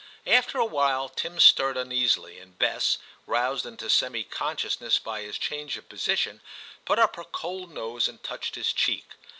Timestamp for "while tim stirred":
0.65-1.77